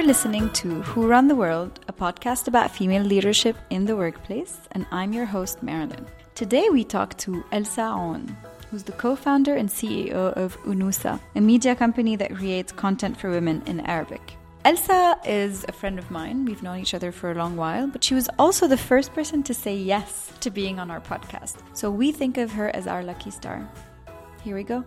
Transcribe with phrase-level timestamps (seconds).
[0.00, 4.56] You're listening to Who Run the World, a podcast about female leadership in the workplace,
[4.72, 6.06] and I'm your host, Marilyn.
[6.34, 8.34] Today we talk to Elsa On,
[8.70, 13.28] who's the co founder and CEO of Unusa, a media company that creates content for
[13.28, 14.38] women in Arabic.
[14.64, 16.46] Elsa is a friend of mine.
[16.46, 19.42] We've known each other for a long while, but she was also the first person
[19.42, 21.56] to say yes to being on our podcast.
[21.74, 23.68] So we think of her as our lucky star.
[24.42, 24.82] Here we go.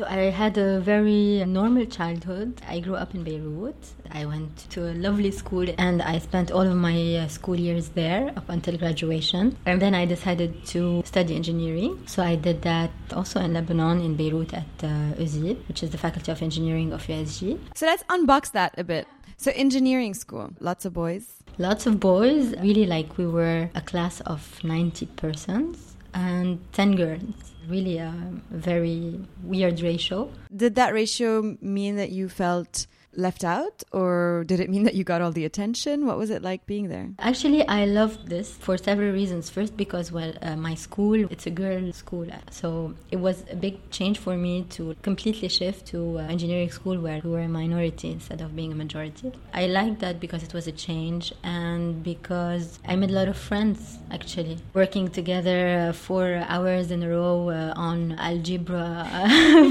[0.00, 2.62] So I had a very normal childhood.
[2.66, 3.76] I grew up in Beirut.
[4.10, 7.90] I went to a lovely school and I spent all of my uh, school years
[7.90, 9.58] there up until graduation.
[9.66, 12.02] And then I decided to study engineering.
[12.06, 14.88] So I did that also in Lebanon, in Beirut at uh,
[15.68, 17.58] which is the Faculty of Engineering of USJ.
[17.74, 19.06] So let's unbox that a bit.
[19.36, 21.42] So engineering school, lots of boys.
[21.58, 27.52] Lots of boys, really like we were a class of 90 persons and 10 girls
[27.70, 28.12] really a
[28.50, 30.30] very weird ratio.
[30.54, 35.04] Did that ratio mean that you felt left out or did it mean that you
[35.04, 36.06] got all the attention?
[36.06, 37.10] What was it like being there?
[37.18, 39.50] Actually i loved this for several reasons.
[39.50, 43.90] First because well uh, my school it's a girl school so it was a big
[43.90, 48.10] change for me to completely shift to uh, engineering school where we were a minority
[48.10, 49.32] instead of being a majority.
[49.52, 53.36] I liked that because it was a change and because i made a lot of
[53.36, 59.06] friends actually working together uh, for hours in a row uh, on algebra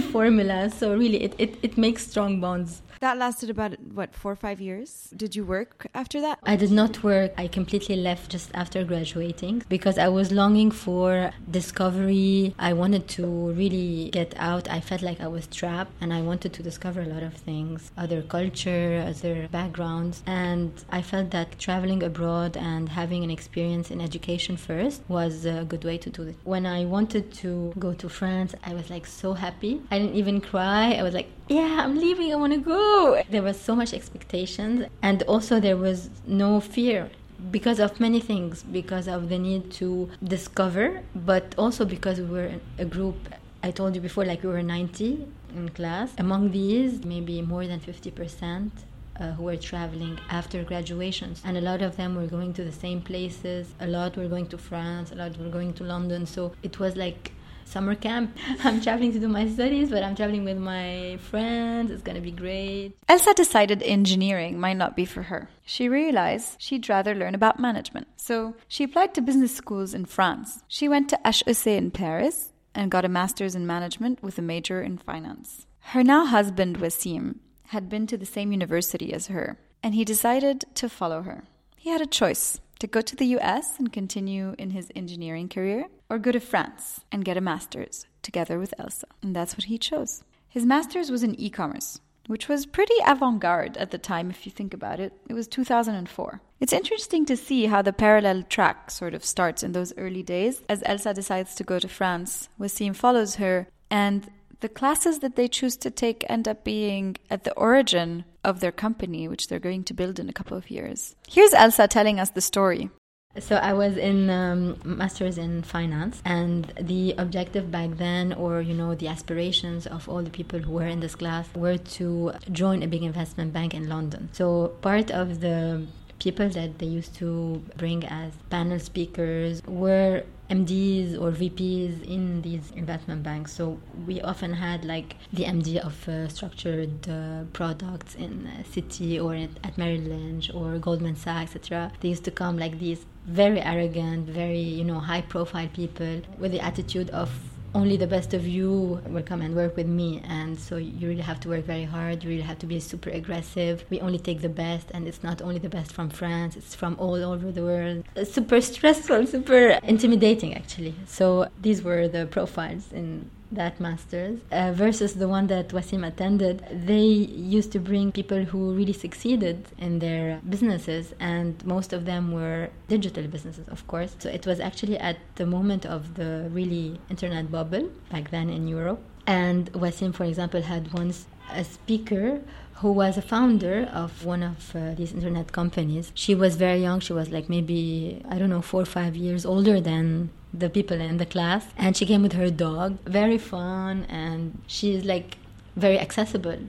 [0.12, 4.36] formulas so really it, it, it makes strong bonds that lasted about, what, four or
[4.36, 5.12] five years?
[5.16, 6.40] Did you work after that?
[6.44, 7.34] I did not work.
[7.38, 12.56] I completely left just after graduating because I was longing for discovery.
[12.60, 14.70] I wanted to really get out.
[14.70, 17.92] I felt like I was trapped and I wanted to discover a lot of things
[17.98, 20.24] other culture, other backgrounds.
[20.26, 25.66] And I felt that traveling abroad and having an experience in education first was a
[25.66, 26.36] good way to do it.
[26.44, 29.82] When I wanted to go to France, I was like so happy.
[29.92, 30.94] I didn't even cry.
[30.94, 32.32] I was like, yeah, I'm leaving.
[32.32, 33.22] I want to go.
[33.30, 37.10] There was so much expectations, and also there was no fear
[37.52, 42.52] because of many things, because of the need to discover, but also because we were
[42.78, 43.18] a group.
[43.64, 46.14] I told you before, like we were 90 in class.
[46.18, 48.72] Among these, maybe more than 50 percent
[49.20, 51.42] uh, who were traveling after graduations.
[51.44, 53.74] And a lot of them were going to the same places.
[53.80, 56.26] A lot were going to France, a lot were going to London.
[56.26, 57.32] So it was like
[57.70, 58.36] summer camp.
[58.64, 61.92] I'm traveling to do my studies, but I'm traveling with my friends.
[61.92, 62.94] It's gonna be great.
[63.08, 65.50] Elsa decided engineering might not be for her.
[65.66, 68.08] She realized she'd rather learn about management.
[68.18, 70.64] So she applied to business schools in France.
[70.68, 74.82] She went to HEC in Paris and got a master's in management with a major
[74.82, 75.68] in finance.
[75.94, 77.36] Her now husband, Wasim,
[77.68, 81.44] had been to the same university as her, and he decided to follow her.
[81.76, 85.86] He had a choice to go to the US and continue in his engineering career,
[86.10, 89.08] or go to France and get a master's together with Elsa.
[89.22, 90.24] And that's what he chose.
[90.48, 94.46] His master's was in e commerce, which was pretty avant garde at the time, if
[94.46, 95.14] you think about it.
[95.30, 96.42] It was 2004.
[96.60, 100.62] It's interesting to see how the parallel track sort of starts in those early days.
[100.68, 105.48] As Elsa decides to go to France, Wasim follows her, and the classes that they
[105.48, 109.84] choose to take end up being at the origin of their company, which they're going
[109.86, 111.16] to build in a couple of years.
[111.28, 112.90] Here's Elsa telling us the story.
[113.38, 118.74] So I was in um, masters in finance, and the objective back then, or you
[118.74, 122.82] know, the aspirations of all the people who were in this class, were to join
[122.82, 124.30] a big investment bank in London.
[124.32, 125.86] So part of the
[126.20, 132.72] people that they used to bring as panel speakers were MDs or VPs in these
[132.76, 133.54] investment banks.
[133.54, 139.36] So we often had like the MD of uh, structured uh, products in Citi or
[139.36, 141.92] at, at Merrill Lynch or Goldman Sachs, etc.
[142.00, 146.52] They used to come like these very arrogant, very you know high profile people with
[146.52, 147.30] the attitude of
[147.74, 151.22] only the best of you will come and work with me and so you really
[151.22, 153.86] have to work very hard you really have to be super aggressive.
[153.90, 156.96] We only take the best and it's not only the best from france it's from
[157.00, 158.06] all over the world.
[158.16, 160.96] It's super stressful super intimidating actually.
[161.06, 166.64] So these were the profiles in that master's uh, versus the one that Wasim attended,
[166.72, 172.32] they used to bring people who really succeeded in their businesses, and most of them
[172.32, 174.16] were digital businesses, of course.
[174.20, 178.68] So it was actually at the moment of the really internet bubble back then in
[178.68, 179.02] Europe.
[179.26, 182.42] And Wasim, for example, had once a speaker
[182.82, 186.12] who was a founder of one of uh, these internet companies.
[186.16, 187.02] She was very young.
[187.02, 191.00] She was like maybe, I don't know, four or five years older than the people
[191.02, 191.66] in the class.
[191.78, 192.98] And she came with her dog.
[193.06, 194.06] Very fun.
[194.10, 195.38] And she's like
[195.76, 196.60] very accessible.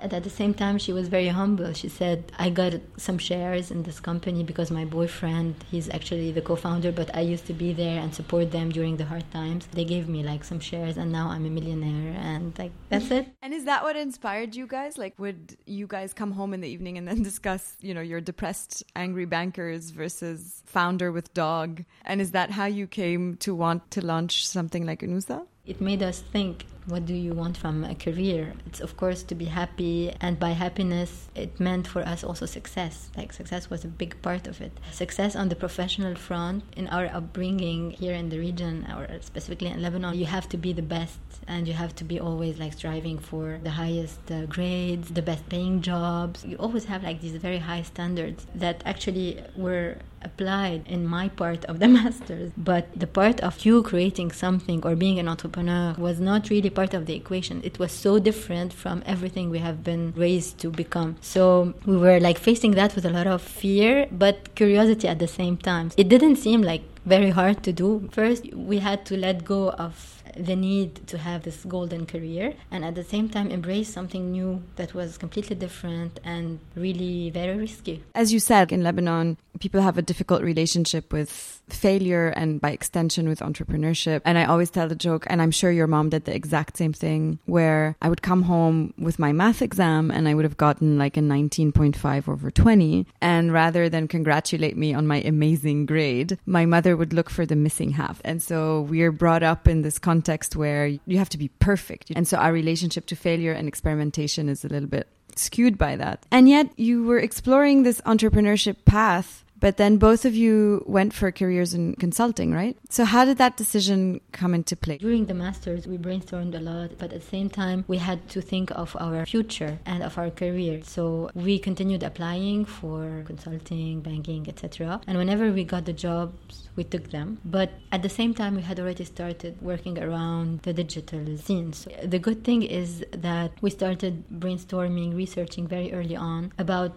[0.00, 1.72] And at the same time, she was very humble.
[1.72, 6.40] She said, I got some shares in this company because my boyfriend, he's actually the
[6.40, 9.66] co founder, but I used to be there and support them during the hard times.
[9.72, 12.16] They gave me like some shares, and now I'm a millionaire.
[12.20, 13.28] And like, that's it.
[13.42, 14.98] And is that what inspired you guys?
[14.98, 18.20] Like, would you guys come home in the evening and then discuss, you know, your
[18.20, 21.84] depressed, angry bankers versus founder with dog?
[22.04, 25.46] And is that how you came to want to launch something like Unusa?
[25.66, 28.54] It made us think what do you want from a career?
[28.66, 33.10] It's of course to be happy, and by happiness, it meant for us also success.
[33.16, 34.72] Like success was a big part of it.
[34.90, 39.82] Success on the professional front, in our upbringing here in the region, or specifically in
[39.82, 43.18] Lebanon, you have to be the best, and you have to be always like striving
[43.18, 46.44] for the highest uh, grades, the best paying jobs.
[46.44, 51.64] You always have like these very high standards that actually were applied in my part
[51.66, 56.20] of the masters but the part of you creating something or being an entrepreneur was
[56.20, 57.60] not really part of the equation.
[57.64, 61.16] It was so different from everything we have been raised to become.
[61.20, 65.28] So we were like facing that with a lot of fear, but curiosity at the
[65.28, 65.90] same time.
[65.96, 68.08] It didn't seem like very hard to do.
[68.12, 72.84] First, we had to let go of the need to have this golden career and
[72.84, 78.02] at the same time embrace something new that was completely different and really very risky.
[78.14, 83.28] As you said, in Lebanon, people have a difficult relationship with failure and by extension
[83.28, 84.22] with entrepreneurship.
[84.24, 86.92] And I always tell the joke, and I'm sure your mom did the exact same
[86.92, 90.98] thing, where I would come home with my math exam and I would have gotten
[90.98, 93.06] like a 19.5 over 20.
[93.20, 97.56] And rather than congratulate me on my amazing grade, my mother would look for the
[97.56, 98.20] missing half.
[98.24, 102.10] And so we're brought up in this context where you have to be perfect.
[102.14, 106.26] And so our relationship to failure and experimentation is a little bit skewed by that.
[106.30, 111.30] And yet you were exploring this entrepreneurship path but then both of you went for
[111.32, 112.76] careers in consulting, right?
[112.90, 114.98] So how did that decision come into play?
[114.98, 118.40] During the masters, we brainstormed a lot, but at the same time, we had to
[118.40, 120.80] think of our future and of our career.
[120.82, 125.00] So we continued applying for consulting, banking, etc.
[125.06, 127.38] And whenever we got the jobs, we took them.
[127.44, 131.72] But at the same time, we had already started working around the digital scene.
[131.72, 136.92] So the good thing is that we started brainstorming, researching very early on about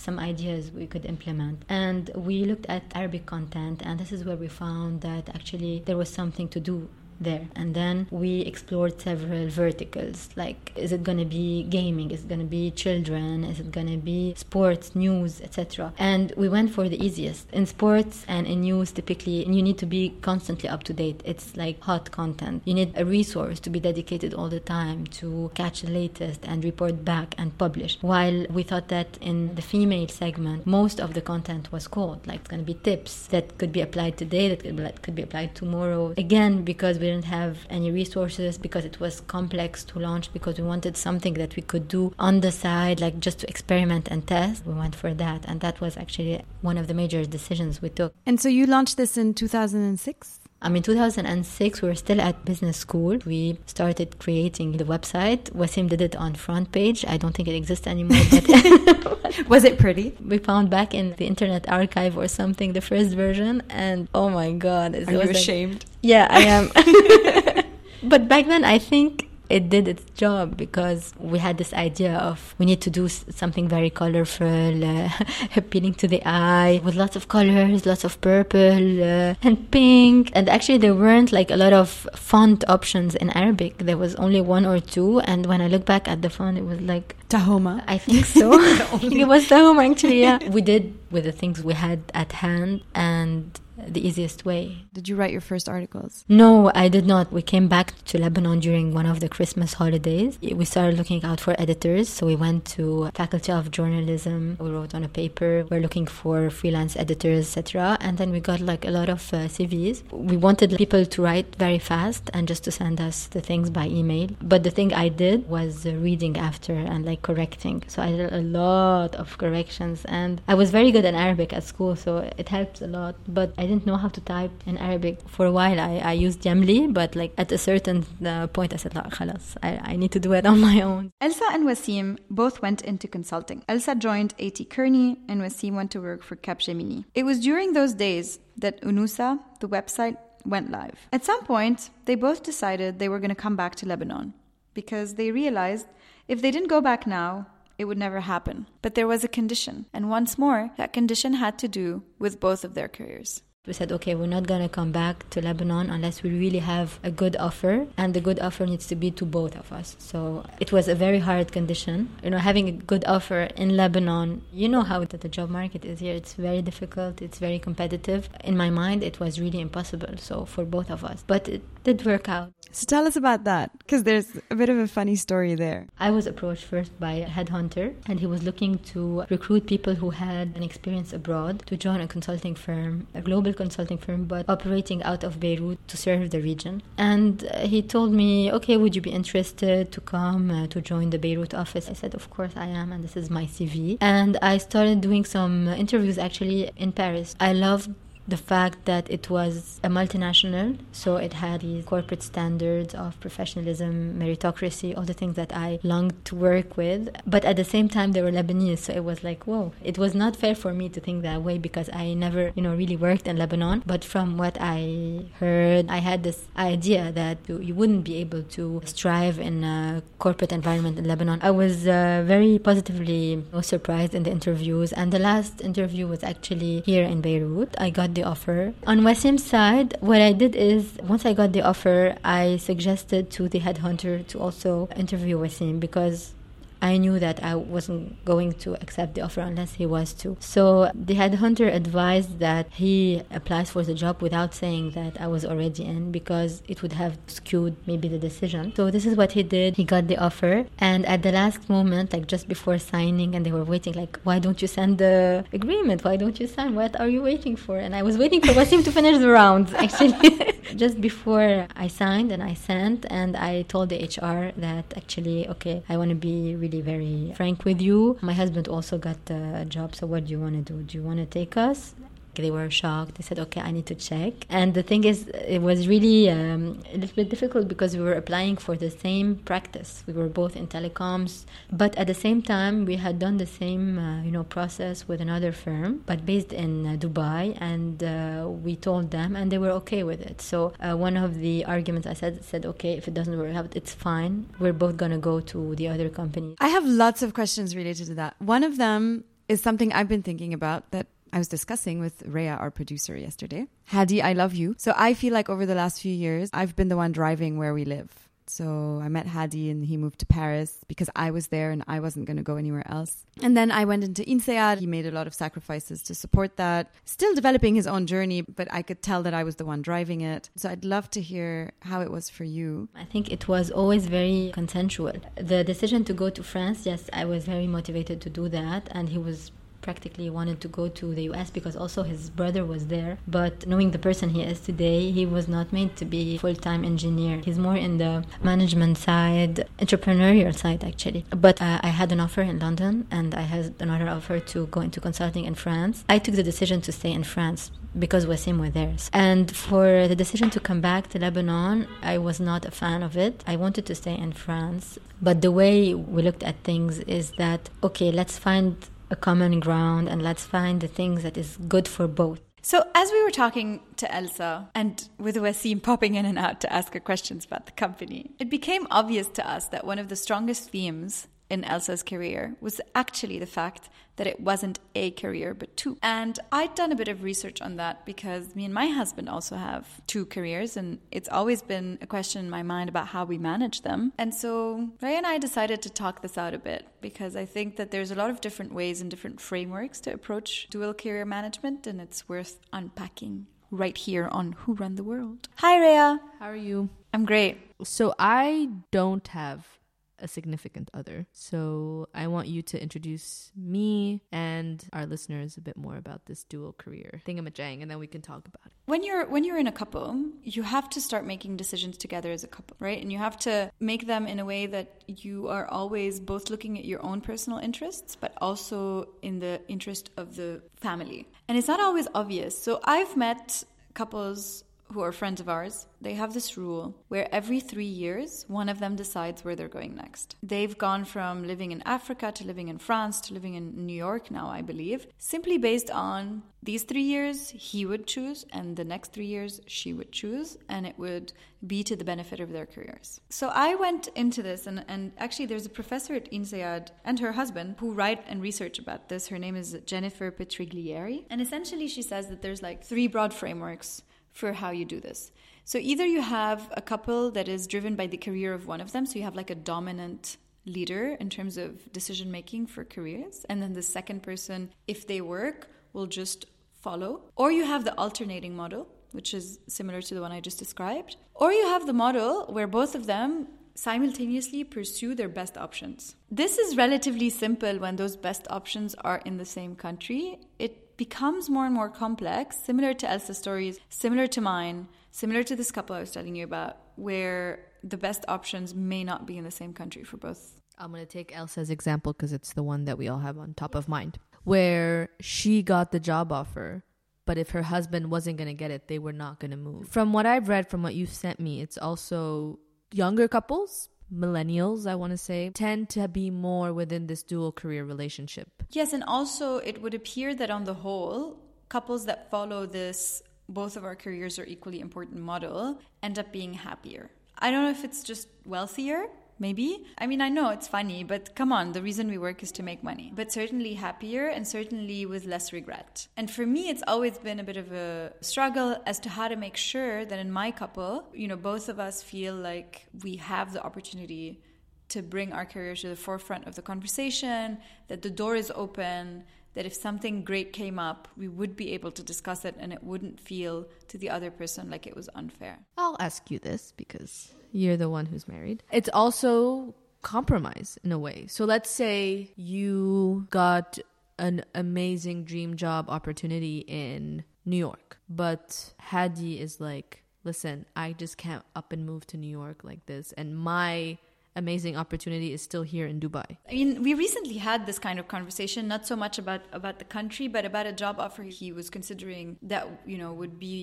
[0.00, 1.62] some ideas we could implement.
[1.68, 5.96] And we looked at Arabic content, and this is where we found that actually there
[5.96, 6.88] was something to do
[7.20, 7.48] there.
[7.54, 12.10] And then we explored several verticals like is it going to be gaming?
[12.10, 13.44] Is it going to be children?
[13.44, 15.92] Is it going to be sports, news, etc.
[15.98, 17.50] And we went for the easiest.
[17.52, 21.20] In sports and in news, typically, you need to be constantly up to date.
[21.24, 22.62] It's like hot content.
[22.64, 26.64] You need a resource to be dedicated all the time to catch the latest and
[26.64, 27.98] report back and publish.
[28.00, 32.26] While we thought that in the female segment, most of the content was cold.
[32.26, 35.54] Like it's going to be tips that could be applied today, that could be applied
[35.54, 36.14] tomorrow.
[36.16, 40.64] Again, because we didn't have any resources because it was complex to launch because we
[40.64, 44.66] wanted something that we could do on the side like just to experiment and test.
[44.66, 48.14] We went for that and that was actually one of the major decisions we took.
[48.26, 52.76] And so you launched this in 2006 I mean, 2006, we were still at business
[52.76, 53.16] school.
[53.24, 55.50] We started creating the website.
[55.52, 57.02] Wasim did it on front page.
[57.08, 58.20] I don't think it exists anymore.
[58.30, 60.14] But was it pretty?
[60.22, 64.52] We found back in the Internet Archive or something the first version, and oh my
[64.52, 65.86] god, it Are you ashamed?
[66.02, 66.70] yeah, I am.
[68.02, 72.54] but back then, I think it did its job because we had this idea of
[72.58, 75.10] we need to do something very colorful, uh,
[75.56, 80.30] appealing to the eye, with lots of colors, lots of purple uh, and pink.
[80.34, 83.78] And actually, there weren't like a lot of font options in Arabic.
[83.78, 85.20] There was only one or two.
[85.20, 87.82] And when I look back at the font, it was like Tahoma.
[87.86, 88.52] I think so.
[89.02, 90.20] it was Tahoma actually.
[90.20, 94.84] Yeah, we did with the things we had at hand and the easiest way.
[94.92, 96.24] Did you write your first articles?
[96.28, 97.32] No, I did not.
[97.32, 100.38] We came back to Lebanon during one of the Christmas holidays.
[100.40, 104.56] We started looking out for editors, so we went to Faculty of Journalism.
[104.60, 105.66] We wrote on a paper.
[105.70, 107.98] We're looking for freelance editors, etc.
[108.00, 110.10] And then we got like a lot of uh, CVs.
[110.12, 113.86] We wanted people to write very fast and just to send us the things by
[113.86, 114.28] email.
[114.42, 117.84] But the thing I did was uh, reading after and like correcting.
[117.88, 121.64] So I did a lot of corrections, and I was very good in Arabic at
[121.64, 123.16] school, so it helped a lot.
[123.28, 125.78] But I didn't know how to type in Arabic for a while.
[125.78, 129.56] I, I used Yamli, but like at a certain uh, point, I said, La, khalas,
[129.62, 131.12] I, I need to do it on my own.
[131.20, 133.58] Elsa and Wasim both went into consulting.
[133.68, 134.64] Elsa joined A.T.
[134.64, 137.04] Kearney, and Wasim went to work for Capgemini.
[137.14, 140.98] It was during those days that Unusa, the website, went live.
[141.12, 144.34] At some point, they both decided they were going to come back to Lebanon
[144.74, 145.86] because they realized
[146.26, 147.46] if they didn't go back now,
[147.78, 148.66] it would never happen.
[148.82, 152.64] But there was a condition, and once more, that condition had to do with both
[152.64, 153.42] of their careers.
[153.66, 156.98] We said, okay, we're not going to come back to Lebanon unless we really have
[157.02, 159.96] a good offer, and the good offer needs to be to both of us.
[159.98, 162.08] So it was a very hard condition.
[162.24, 166.00] You know, having a good offer in Lebanon, you know how the job market is
[166.00, 166.14] here.
[166.14, 168.30] It's very difficult, it's very competitive.
[168.44, 170.16] In my mind, it was really impossible.
[170.16, 172.52] So for both of us, but it did work out.
[172.72, 175.86] So tell us about that, because there's a bit of a funny story there.
[175.98, 180.10] I was approached first by a headhunter, and he was looking to recruit people who
[180.10, 185.02] had an experience abroad to join a consulting firm, a global consulting firm, but operating
[185.02, 186.82] out of Beirut to serve the region.
[186.96, 191.10] And uh, he told me, okay, would you be interested to come uh, to join
[191.10, 191.88] the Beirut office?
[191.88, 193.98] I said, of course I am, and this is my CV.
[194.00, 197.34] And I started doing some interviews actually in Paris.
[197.40, 197.90] I loved
[198.28, 204.18] the fact that it was a multinational, so it had these corporate standards of professionalism,
[204.18, 207.08] meritocracy, all the things that I longed to work with.
[207.26, 210.14] But at the same time, they were Lebanese, so it was like, whoa, it was
[210.14, 213.26] not fair for me to think that way because I never, you know, really worked
[213.26, 213.82] in Lebanon.
[213.86, 218.82] But from what I heard, I had this idea that you wouldn't be able to
[218.84, 221.40] strive in a corporate environment in Lebanon.
[221.42, 226.82] I was uh, very positively surprised in the interviews, and the last interview was actually
[226.86, 227.74] here in Beirut.
[227.78, 228.74] I got the offer.
[228.86, 233.48] On Wasim's side, what I did is once I got the offer, I suggested to
[233.48, 236.34] the headhunter to also interview Wasim because
[236.82, 240.36] I knew that I wasn't going to accept the offer unless he was to.
[240.40, 245.44] So the headhunter advised that he applies for the job without saying that I was
[245.44, 248.72] already in because it would have skewed maybe the decision.
[248.76, 249.76] So this is what he did.
[249.76, 253.52] He got the offer and at the last moment, like just before signing and they
[253.52, 256.04] were waiting like, why don't you send the agreement?
[256.04, 256.74] Why don't you sign?
[256.74, 257.78] What are you waiting for?
[257.78, 260.54] And I was waiting for Wasim to finish the rounds actually.
[260.76, 265.82] just before I signed and I sent and I told the HR that actually, okay,
[265.88, 268.16] I want to be really really very frank with you.
[268.20, 270.82] My husband also got a job, so what do you want to do?
[270.82, 271.94] Do you want to take us?
[272.40, 273.16] They were shocked.
[273.16, 274.32] They said, okay, I need to check.
[274.48, 278.14] And the thing is, it was really um, a little bit difficult because we were
[278.14, 280.02] applying for the same practice.
[280.06, 283.98] We were both in telecoms, but at the same time, we had done the same,
[283.98, 287.56] uh, you know, process with another firm, but based in uh, Dubai.
[287.60, 290.40] And uh, we told them, and they were okay with it.
[290.40, 293.76] So uh, one of the arguments I said said, okay, if it doesn't work out,
[293.76, 294.46] it's fine.
[294.58, 296.56] We're both gonna go to the other company.
[296.60, 298.34] I have lots of questions related to that.
[298.38, 302.54] One of them is something I've been thinking about that I was discussing with Rhea,
[302.54, 303.66] our producer, yesterday.
[303.86, 304.74] Hadi, I love you.
[304.78, 307.74] So I feel like over the last few years, I've been the one driving where
[307.74, 308.10] we live.
[308.50, 312.00] So I met Hadi and he moved to Paris because I was there and I
[312.00, 313.24] wasn't going to go anywhere else.
[313.40, 314.80] And then I went into INSEAD.
[314.80, 318.66] He made a lot of sacrifices to support that, still developing his own journey, but
[318.72, 320.50] I could tell that I was the one driving it.
[320.56, 322.88] So I'd love to hear how it was for you.
[322.96, 325.12] I think it was always very consensual.
[325.36, 328.88] The decision to go to France, yes, I was very motivated to do that.
[328.90, 332.86] And he was practically wanted to go to the US because also his brother was
[332.88, 333.18] there.
[333.26, 337.40] But knowing the person he is today, he was not made to be full-time engineer.
[337.44, 341.24] He's more in the management side, entrepreneurial side actually.
[341.30, 344.80] But uh, I had an offer in London and I had another offer to go
[344.80, 346.04] into consulting in France.
[346.08, 348.94] I took the decision to stay in France because Wasim were there.
[349.12, 353.16] And for the decision to come back to Lebanon, I was not a fan of
[353.16, 353.42] it.
[353.46, 354.98] I wanted to stay in France.
[355.20, 358.76] But the way we looked at things is that, okay, let's find
[359.10, 362.40] a common ground and let's find the things that is good for both.
[362.62, 366.72] So, as we were talking to Elsa and with Wasim popping in and out to
[366.72, 370.16] ask her questions about the company, it became obvious to us that one of the
[370.16, 375.76] strongest themes in Elsa's career was actually the fact that it wasn't a career but
[375.76, 375.98] two.
[376.02, 379.56] And I'd done a bit of research on that because me and my husband also
[379.56, 383.38] have two careers and it's always been a question in my mind about how we
[383.38, 384.12] manage them.
[384.18, 387.76] And so Rhea and I decided to talk this out a bit because I think
[387.76, 391.86] that there's a lot of different ways and different frameworks to approach dual career management
[391.86, 395.48] and it's worth unpacking right here on Who Run the World.
[395.56, 396.20] Hi Rhea.
[396.38, 396.90] How are you?
[397.14, 397.58] I'm great.
[397.82, 399.79] So I don't have
[400.20, 401.26] a significant other.
[401.32, 406.44] So I want you to introduce me and our listeners a bit more about this
[406.44, 408.72] dual career thingamajang, and then we can talk about it.
[408.86, 412.44] When you're when you're in a couple, you have to start making decisions together as
[412.44, 413.00] a couple, right?
[413.00, 416.78] And you have to make them in a way that you are always both looking
[416.78, 421.26] at your own personal interests, but also in the interest of the family.
[421.48, 422.60] And it's not always obvious.
[422.60, 427.60] So I've met couples who are friends of ours, they have this rule where every
[427.60, 430.36] three years, one of them decides where they're going next.
[430.42, 434.30] They've gone from living in Africa to living in France to living in New York
[434.30, 439.12] now, I believe, simply based on these three years he would choose, and the next
[439.12, 441.32] three years she would choose, and it would
[441.66, 443.20] be to the benefit of their careers.
[443.30, 447.32] So I went into this, and, and actually, there's a professor at INSEAD and her
[447.32, 449.28] husband who write and research about this.
[449.28, 454.02] Her name is Jennifer Petriglieri, and essentially, she says that there's like three broad frameworks
[454.32, 455.32] for how you do this.
[455.64, 458.92] So either you have a couple that is driven by the career of one of
[458.92, 463.44] them, so you have like a dominant leader in terms of decision making for careers,
[463.48, 466.46] and then the second person, if they work, will just
[466.80, 467.22] follow.
[467.36, 471.16] Or you have the alternating model, which is similar to the one I just described.
[471.34, 476.16] Or you have the model where both of them simultaneously pursue their best options.
[476.30, 480.38] This is relatively simple when those best options are in the same country.
[480.58, 485.56] It becomes more and more complex, similar to Elsa's stories, similar to mine, similar to
[485.56, 489.44] this couple I was telling you about, where the best options may not be in
[489.44, 490.60] the same country for both.
[490.76, 493.54] I'm going to take Elsa's example because it's the one that we all have on
[493.54, 496.84] top of mind, where she got the job offer.
[497.24, 499.88] But if her husband wasn't going to get it, they were not going to move.
[499.88, 502.58] From what I've read, from what you've sent me, it's also
[502.92, 507.84] younger couples millennials, I want to say, tend to be more within this dual career
[507.84, 508.48] relationship.
[508.70, 511.38] Yes, and also it would appear that on the whole,
[511.68, 516.54] couples that follow this both of our careers are equally important model end up being
[516.54, 517.10] happier.
[517.38, 519.06] I don't know if it's just wealthier
[519.40, 519.84] maybe.
[519.98, 522.62] I mean, I know it's funny, but come on, the reason we work is to
[522.62, 523.12] make money.
[523.14, 526.06] But certainly happier and certainly with less regret.
[526.16, 529.36] And for me, it's always been a bit of a struggle as to how to
[529.36, 533.52] make sure that in my couple, you know, both of us feel like we have
[533.52, 534.42] the opportunity
[534.90, 539.24] to bring our careers to the forefront of the conversation, that the door is open,
[539.54, 542.82] that if something great came up, we would be able to discuss it and it
[542.84, 545.58] wouldn't feel to the other person like it was unfair.
[545.76, 548.62] I'll ask you this because you're the one who's married.
[548.70, 551.26] It's also compromise in a way.
[551.28, 553.78] So let's say you got
[554.18, 561.16] an amazing dream job opportunity in New York, but Hadi is like, listen, I just
[561.16, 563.12] can't up and move to New York like this.
[563.12, 563.98] And my
[564.44, 566.28] amazing opportunity is still here in Dubai.
[566.50, 569.88] I mean, we recently had this kind of conversation, not so much about about the
[569.96, 573.58] country, but about a job offer he was considering that you know would be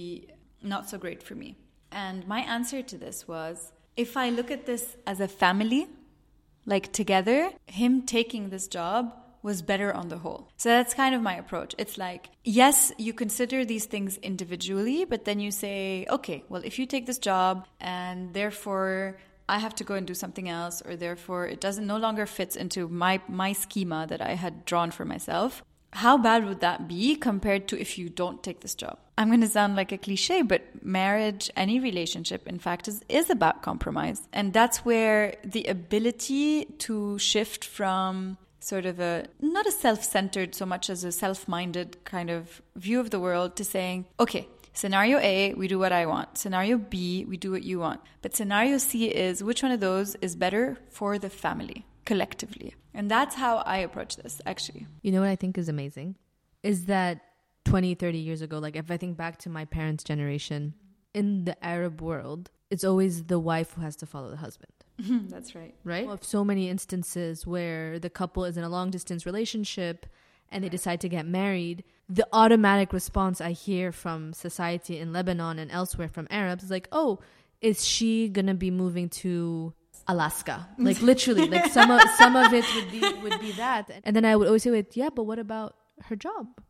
[0.73, 1.49] not so great for me.
[2.05, 3.55] And my answer to this was
[4.05, 5.83] if I look at this as a family,
[6.73, 7.39] like together,
[7.81, 9.13] him taking this job
[9.47, 10.49] was better on the whole.
[10.57, 11.73] So that's kind of my approach.
[11.77, 16.77] It's like, yes, you consider these things individually, but then you say, okay, well, if
[16.79, 19.17] you take this job and therefore
[19.49, 22.55] I have to go and do something else, or therefore it doesn't no longer fits
[22.55, 27.15] into my my schema that I had drawn for myself how bad would that be
[27.15, 28.99] compared to if you don't take this job?
[29.17, 33.29] I'm going to sound like a cliche, but marriage, any relationship, in fact, is, is
[33.29, 34.21] about compromise.
[34.31, 40.53] And that's where the ability to shift from sort of a not a self centered
[40.53, 44.47] so much as a self minded kind of view of the world to saying, okay,
[44.77, 46.37] Scenario A, we do what I want.
[46.37, 47.99] Scenario B, we do what you want.
[48.21, 51.85] But scenario C is which one of those is better for the family?
[52.07, 52.73] collectively.
[52.93, 54.87] And that's how I approach this, actually.
[55.03, 56.15] You know what I think is amazing?
[56.63, 57.21] Is that
[57.65, 60.73] 20, 30 years ago, like if I think back to my parents' generation,
[61.13, 64.71] in the Arab world, it's always the wife who has to follow the husband.
[65.29, 65.75] that's right.
[65.83, 66.07] Right?
[66.07, 70.05] Of so many instances where the couple is in a long distance relationship
[70.49, 75.59] and they decide to get married, the automatic response I hear from society in Lebanon
[75.59, 77.19] and elsewhere from Arabs is like, oh,
[77.61, 79.73] is she gonna be moving to
[80.07, 80.69] Alaska.
[80.77, 83.91] Like literally, like some of some of it would be would be that.
[84.03, 86.61] And then I would always say, "Wait, yeah, but what about her job?"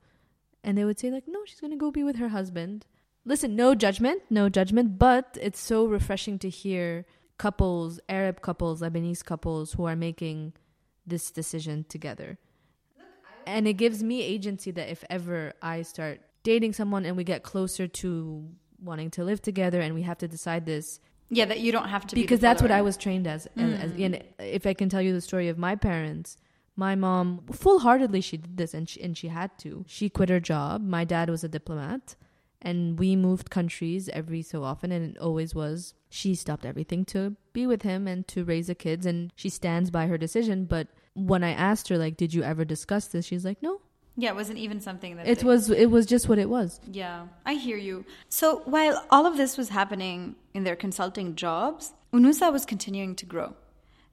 [0.63, 2.85] And they would say, "Like, no, she's gonna go be with her husband."
[3.25, 7.05] Listen, no judgment, no judgment, but it's so refreshing to hear
[7.37, 10.53] couples, Arab couples, Lebanese couples who are making
[11.05, 12.37] this decision together.
[13.47, 17.43] And it gives me agency that if ever I start dating someone and we get
[17.43, 18.47] closer to
[18.81, 22.07] wanting to live together and we have to decide this yeah, that you don't have
[22.07, 23.47] to because be that's what I was trained as.
[23.55, 23.91] And, as.
[23.91, 24.05] Mm.
[24.05, 26.37] and if I can tell you the story of my parents,
[26.75, 29.83] my mom full heartedly she did this, and she and she had to.
[29.87, 30.81] She quit her job.
[30.81, 32.15] My dad was a diplomat,
[32.61, 37.35] and we moved countries every so often, and it always was she stopped everything to
[37.51, 40.63] be with him and to raise the kids, and she stands by her decision.
[40.63, 43.25] But when I asked her, like, did you ever discuss this?
[43.25, 43.81] She's like, no,
[44.15, 45.69] yeah, it wasn't even something that it they, was.
[45.69, 46.79] It was just what it was.
[46.91, 48.05] Yeah, I hear you.
[48.29, 53.25] So while all of this was happening in their consulting jobs, Unusa was continuing to
[53.25, 53.53] grow.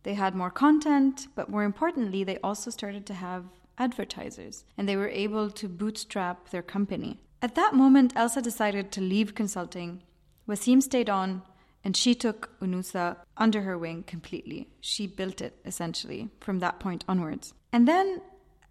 [0.03, 3.45] They had more content, but more importantly, they also started to have
[3.79, 7.21] advertisers, and they were able to bootstrap their company.
[7.41, 10.03] At that moment, Elsa decided to leave consulting
[10.49, 11.43] Wasim stayed on
[11.85, 14.69] and she took Unusa under her wing completely.
[14.81, 17.53] She built it essentially from that point onwards.
[17.73, 18.23] And then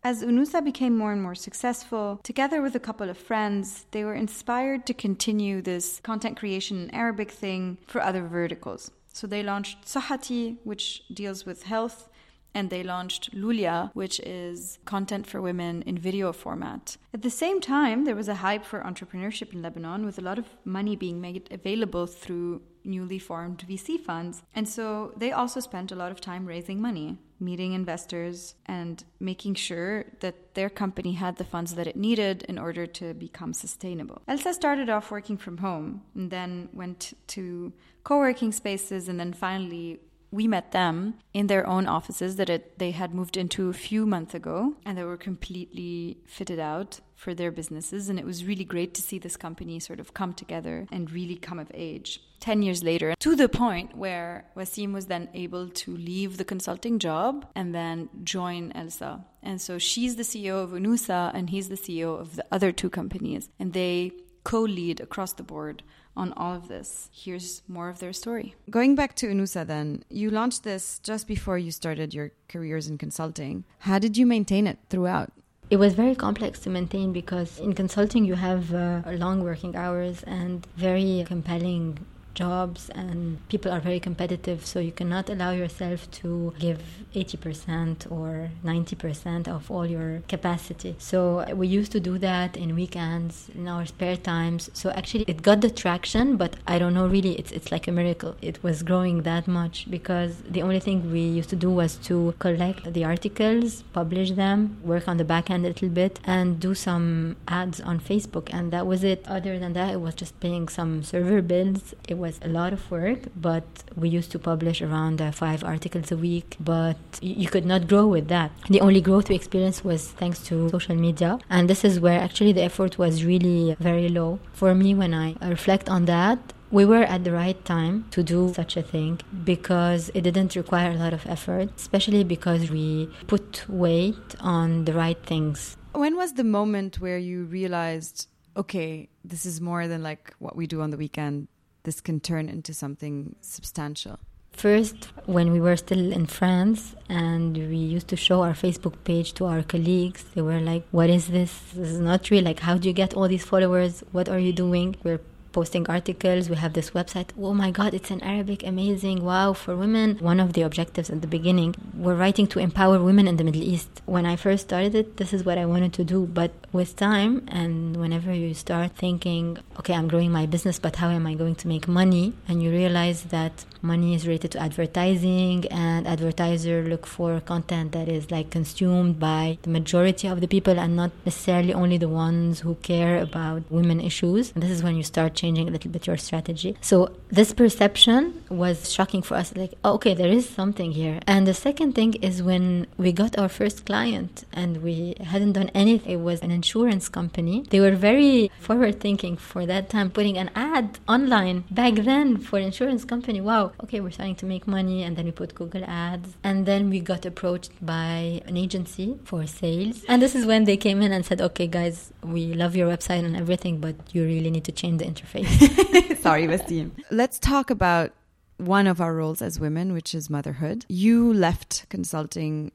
[0.03, 4.15] as Unusa became more and more successful, together with a couple of friends, they were
[4.15, 8.91] inspired to continue this content creation in Arabic thing for other verticals.
[9.13, 12.09] So they launched Sahati, which deals with health,
[12.53, 16.97] and they launched Lulia, which is content for women in video format.
[17.13, 20.37] At the same time, there was a hype for entrepreneurship in Lebanon with a lot
[20.37, 24.43] of money being made available through newly formed VC funds.
[24.55, 29.55] And so they also spent a lot of time raising money, meeting investors, and making
[29.55, 34.21] sure that their company had the funds that it needed in order to become sustainable.
[34.27, 39.33] Elsa started off working from home and then went to co working spaces and then
[39.33, 39.99] finally
[40.33, 44.03] we met them in their own offices that it, they had moved into a few
[44.03, 48.65] months ago and they were completely fitted out for their businesses and it was really
[48.65, 52.61] great to see this company sort of come together and really come of age 10
[52.61, 57.47] years later to the point where Wasim was then able to leave the consulting job
[57.55, 62.19] and then join Elsa and so she's the CEO of Unusa and he's the CEO
[62.19, 64.11] of the other two companies and they
[64.43, 65.81] co-lead across the board
[66.15, 67.09] on all of this.
[67.11, 68.55] Here's more of their story.
[68.69, 72.97] Going back to Unusa, then, you launched this just before you started your careers in
[72.99, 73.63] consulting.
[73.79, 75.31] How did you maintain it throughout?
[75.69, 80.21] It was very complex to maintain because in consulting you have uh, long working hours
[80.23, 81.97] and very compelling
[82.33, 86.81] jobs and people are very competitive so you cannot allow yourself to give
[87.13, 90.95] 80% or 90% of all your capacity.
[90.97, 94.69] So we used to do that in weekends in our spare times.
[94.73, 97.91] So actually it got the traction but i don't know really it's it's like a
[97.91, 98.35] miracle.
[98.41, 102.33] It was growing that much because the only thing we used to do was to
[102.39, 106.73] collect the articles publish them work on the back end a little bit and do
[106.73, 108.49] some ads on facebook.
[108.53, 109.23] And that was it.
[109.27, 111.93] Other than that it was just paying some server bills.
[112.07, 113.67] It was a lot of work, but
[114.01, 118.05] we used to publish around uh, five articles a week, but you could not grow
[118.15, 118.49] with that.
[118.75, 122.53] The only growth we experienced was thanks to social media, and this is where actually
[122.53, 124.39] the effort was really very low.
[124.53, 126.39] For me, when I reflect on that,
[126.77, 130.91] we were at the right time to do such a thing because it didn't require
[130.91, 135.77] a lot of effort, especially because we put weight on the right things.
[136.03, 140.65] When was the moment where you realized, okay, this is more than like what we
[140.73, 141.47] do on the weekend?
[141.83, 144.19] This can turn into something substantial?
[144.53, 149.33] First, when we were still in France and we used to show our Facebook page
[149.33, 151.51] to our colleagues, they were like, What is this?
[151.73, 152.43] This is not real.
[152.43, 154.03] Like, how do you get all these followers?
[154.11, 154.95] What are you doing?
[155.03, 155.21] We're
[155.53, 156.49] posting articles.
[156.49, 157.29] We have this website.
[157.39, 158.63] Oh my God, it's in Arabic.
[158.63, 159.23] Amazing.
[159.23, 160.17] Wow, for women.
[160.17, 163.63] One of the objectives at the beginning, we're writing to empower women in the Middle
[163.63, 164.01] East.
[164.05, 166.25] When I first started it, this is what I wanted to do.
[166.25, 171.09] But with time, and whenever you start thinking, okay, I'm growing my business, but how
[171.09, 172.33] am I going to make money?
[172.47, 178.09] And you realize that money is related to advertising, and advertisers look for content that
[178.09, 182.61] is like consumed by the majority of the people and not necessarily only the ones
[182.61, 184.51] who care about women issues.
[184.53, 186.71] And this is when you start changing a little bit your strategy.
[186.79, 186.95] So
[187.37, 189.47] this perception was shocking for us.
[189.61, 191.19] Like, oh, okay, there is something here.
[191.33, 195.69] And the second thing is when we got our first client and we hadn't done
[195.83, 196.11] anything.
[196.17, 197.55] It was an insurance company.
[197.71, 202.57] They were very forward thinking for that time, putting an ad online back then for
[202.69, 203.39] insurance company.
[203.41, 205.03] Wow, okay, we're starting to make money.
[205.03, 206.29] And then we put Google ads.
[206.43, 210.05] And then we got approached by an agency for sales.
[210.07, 213.25] And this is when they came in and said, okay, guys, we love your website
[213.25, 216.19] and everything, but you really need to change the interface face.
[216.21, 216.91] Sorry, Wasim.
[217.11, 218.11] Let's talk about
[218.57, 220.85] one of our roles as women, which is motherhood.
[220.87, 222.71] You left consulting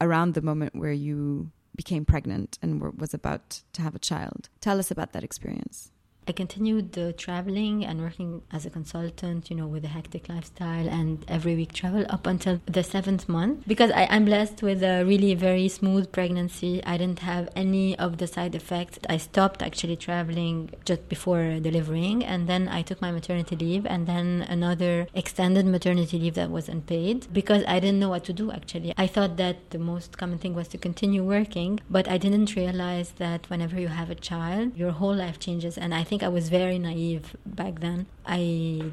[0.00, 4.48] around the moment where you became pregnant and were, was about to have a child.
[4.60, 5.92] Tell us about that experience.
[6.28, 10.86] I continued uh, traveling and working as a consultant, you know, with a hectic lifestyle
[10.86, 15.04] and every week travel up until the seventh month because I, am blessed with a
[15.04, 16.84] really very smooth pregnancy.
[16.84, 18.98] I didn't have any of the side effects.
[19.08, 24.06] I stopped actually traveling just before delivering and then I took my maternity leave and
[24.06, 28.52] then another extended maternity leave that was unpaid because I didn't know what to do
[28.52, 28.92] actually.
[28.98, 33.12] I thought that the most common thing was to continue working, but I didn't realize
[33.12, 36.34] that whenever you have a child, your whole life changes and I think think I
[36.34, 38.06] was very naive back then.
[38.26, 38.42] I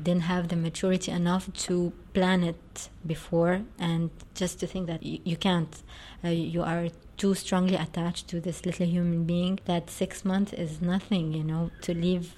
[0.04, 5.20] didn't have the maturity enough to plan it before and just to think that you,
[5.24, 5.76] you can't.
[6.24, 10.82] Uh, you are too strongly attached to this little human being that six months is
[10.82, 12.36] nothing, you know, to leave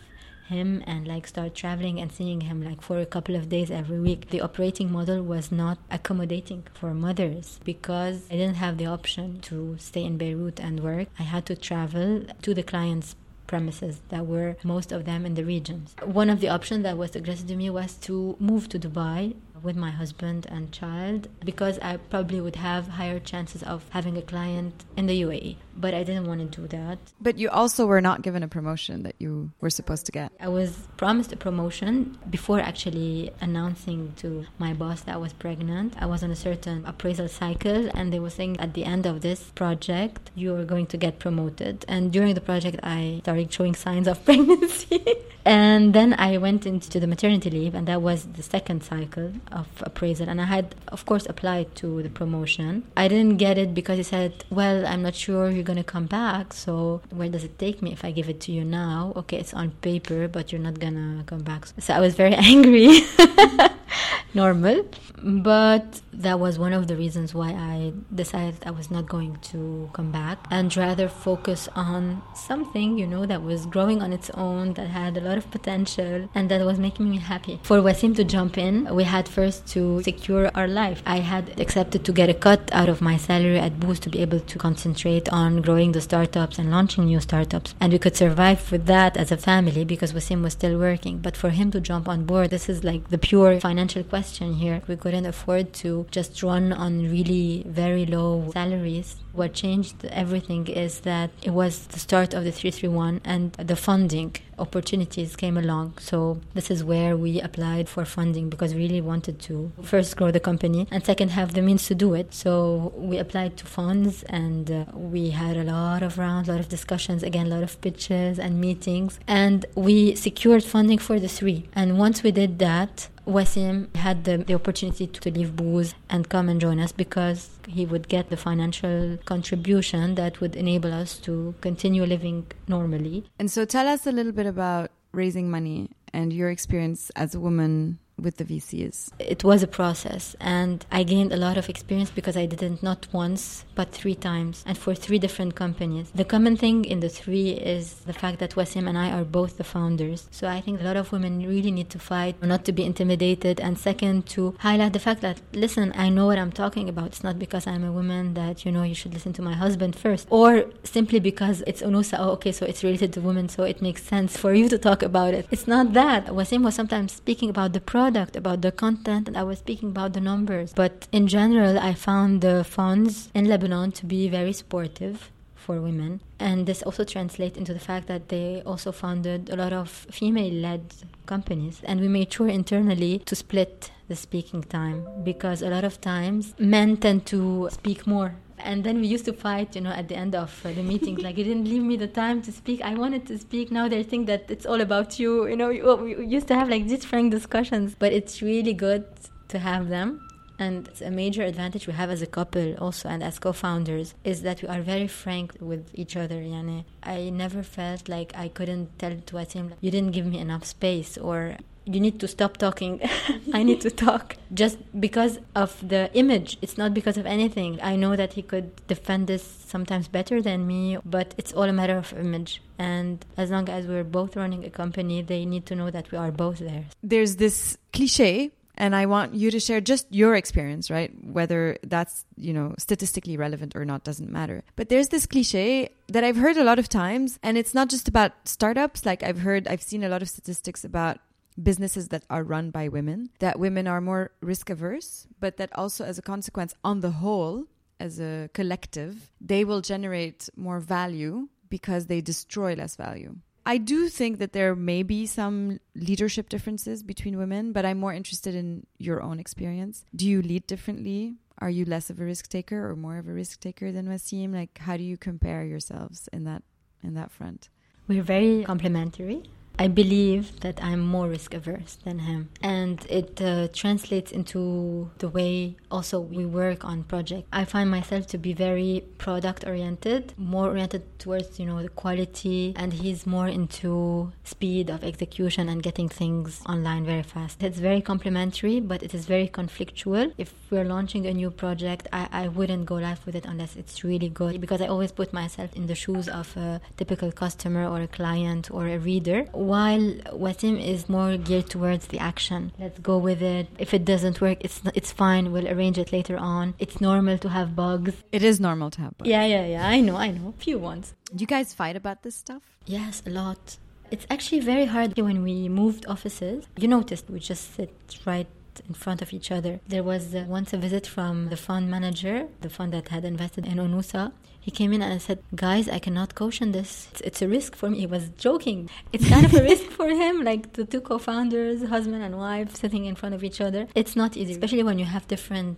[0.47, 3.99] him and like start traveling and seeing him like for a couple of days every
[3.99, 4.29] week.
[4.29, 9.75] The operating model was not accommodating for mothers because I didn't have the option to
[9.79, 11.09] stay in Beirut and work.
[11.19, 13.17] I had to travel to the client's
[13.47, 15.95] premises that were most of them in the regions.
[16.03, 19.75] One of the options that was suggested to me was to move to Dubai with
[19.75, 24.85] my husband and child because I probably would have higher chances of having a client
[24.95, 25.55] in the UAE.
[25.77, 26.97] But I didn't want to do that.
[27.21, 30.31] But you also were not given a promotion that you were supposed to get.
[30.39, 35.93] I was promised a promotion before actually announcing to my boss that I was pregnant.
[35.99, 39.21] I was on a certain appraisal cycle, and they were saying at the end of
[39.21, 41.85] this project, you are going to get promoted.
[41.87, 45.03] And during the project, I started showing signs of pregnancy.
[45.45, 49.67] and then I went into the maternity leave, and that was the second cycle of
[49.81, 50.27] appraisal.
[50.29, 52.83] And I had, of course, applied to the promotion.
[52.95, 56.07] I didn't get it because he said, Well, I'm not sure you're going to come
[56.07, 56.53] back.
[56.53, 59.13] So where does it take me if I give it to you now?
[59.19, 61.61] Okay, it's on paper, but you're not going to come back.
[61.85, 62.89] So I was very angry.
[64.33, 64.85] Normal.
[65.23, 69.89] But that was one of the reasons why I decided I was not going to
[69.93, 74.73] come back and rather focus on something, you know, that was growing on its own,
[74.73, 77.59] that had a lot of potential, and that was making me happy.
[77.63, 81.01] For Wasim to jump in, we had first to secure our life.
[81.05, 84.19] I had accepted to get a cut out of my salary at Booz to be
[84.19, 87.75] able to concentrate on growing the startups and launching new startups.
[87.79, 91.19] And we could survive with that as a family because Wasim was still working.
[91.19, 94.81] But for him to jump on board, this is like the pure financial question here.
[94.87, 99.17] We couldn't afford to just run on really very low salaries.
[99.37, 104.35] What changed everything is that it was the start of the 331 and the funding
[104.57, 105.99] opportunities came along.
[105.99, 110.31] So this is where we applied for funding because we really wanted to first grow
[110.31, 112.33] the company and second have the means to do it.
[112.33, 116.59] So we applied to funds and uh, we had a lot of rounds, a lot
[116.59, 119.19] of discussions, again, a lot of pitches and meetings.
[119.27, 121.69] And we secured funding for the three.
[121.73, 126.47] And once we did that, Wasim had the, the opportunity to leave Booz and come
[126.47, 131.53] and join us because he would get the financial contribution that would enable us to
[131.59, 133.25] continue living normally.
[133.37, 137.39] And so tell us a little bit about raising money and your experience as a
[137.39, 139.09] woman with the VCs?
[139.19, 142.81] It was a process, and I gained a lot of experience because I did it
[142.81, 146.11] not once but three times, and for three different companies.
[146.15, 149.57] The common thing in the three is the fact that Wasim and I are both
[149.57, 150.27] the founders.
[150.31, 153.59] So I think a lot of women really need to fight not to be intimidated,
[153.59, 157.07] and second, to highlight the fact that listen, I know what I'm talking about.
[157.07, 159.95] It's not because I'm a woman that you know you should listen to my husband
[159.95, 162.17] first, or simply because it's Unusa.
[162.19, 165.03] Oh, okay, so it's related to women, so it makes sense for you to talk
[165.03, 165.47] about it.
[165.51, 166.27] It's not that.
[166.27, 169.89] Wasim was sometimes speaking about the product product, about the content, and I was speaking
[169.89, 170.71] about the numbers.
[170.73, 176.21] But in general, I found the funds in Lebanon to be very supportive for women.
[176.39, 180.53] And this also translates into the fact that they also founded a lot of female
[180.53, 180.83] led
[181.25, 181.81] companies.
[181.83, 186.53] And we made sure internally to split the speaking time because a lot of times
[186.57, 190.15] men tend to speak more and then we used to fight you know at the
[190.15, 191.21] end of uh, the meetings.
[191.21, 192.81] Like you didn't leave me the time to speak.
[192.81, 193.71] I wanted to speak.
[193.71, 195.47] Now they think that it's all about you.
[195.47, 197.95] You know we, we used to have like these frank discussions.
[197.97, 199.05] But it's really good
[199.49, 200.27] to have them.
[200.59, 204.41] And it's a major advantage we have as a couple also and as co-founders is
[204.41, 208.97] that we are very frank with each other yani i never felt like i couldn't
[208.97, 213.01] tell to Wasim you didn't give me enough space or you need to stop talking.
[213.53, 214.35] I need to talk.
[214.53, 216.57] Just because of the image.
[216.61, 217.79] It's not because of anything.
[217.81, 221.73] I know that he could defend this sometimes better than me, but it's all a
[221.73, 222.61] matter of image.
[222.77, 226.17] And as long as we're both running a company, they need to know that we
[226.17, 226.85] are both there.
[227.01, 231.11] There's this cliche and I want you to share just your experience, right?
[231.25, 234.63] Whether that's, you know, statistically relevant or not doesn't matter.
[234.75, 238.07] But there's this cliche that I've heard a lot of times, and it's not just
[238.07, 239.05] about startups.
[239.05, 241.17] Like I've heard, I've seen a lot of statistics about
[241.61, 246.05] businesses that are run by women, that women are more risk averse, but that also,
[246.05, 247.65] as a consequence, on the whole,
[247.99, 253.35] as a collective, they will generate more value because they destroy less value.
[253.65, 258.13] I do think that there may be some leadership differences between women, but I'm more
[258.13, 260.05] interested in your own experience.
[260.15, 261.35] Do you lead differently?
[261.59, 264.53] Are you less of a risk taker or more of a risk taker than Wasim?
[264.53, 266.63] Like, how do you compare yourselves in that
[267.03, 267.67] in that front?
[268.07, 269.43] We're very complementary.
[269.79, 272.49] I believe that I'm more risk averse than him.
[272.61, 277.47] And it uh, translates into the way also we work on projects.
[277.53, 282.73] I find myself to be very product oriented, more oriented towards, you know, the quality,
[282.75, 287.61] and he's more into speed of execution and getting things online very fast.
[287.61, 290.33] It's very complementary, but it is very conflictual.
[290.37, 294.03] If we're launching a new project, I, I wouldn't go live with it unless it's
[294.03, 298.01] really good because I always put myself in the shoes of a typical customer or
[298.01, 300.05] a client or a reader while
[300.43, 302.61] Wasim is more geared towards the action.
[302.79, 303.67] Let's go with it.
[303.77, 305.43] If it doesn't work, it's it's fine.
[305.51, 306.65] We'll arrange it later on.
[306.79, 308.13] It's normal to have bugs.
[308.31, 309.29] It is normal to have bugs.
[309.29, 309.87] Yeah, yeah, yeah.
[309.95, 310.53] I know, I know.
[310.67, 311.05] Few ones.
[311.35, 312.63] Do you guys fight about this stuff?
[312.85, 313.77] Yes, a lot.
[314.09, 316.59] It's actually very hard when we moved offices.
[316.77, 317.91] You noticed we just sit
[318.25, 318.47] right
[318.87, 319.79] in front of each other.
[319.87, 323.65] There was uh, once a visit from the fund manager, the fund that had invested
[323.65, 324.31] in Unusa.
[324.59, 327.07] He came in and said, Guys, I cannot caution this.
[327.11, 327.99] It's, it's a risk for me.
[327.99, 328.89] He was joking.
[329.13, 332.75] It's kind of a risk for him, like the two co founders, husband and wife,
[332.75, 333.87] sitting in front of each other.
[333.95, 335.77] It's not easy, especially when you have different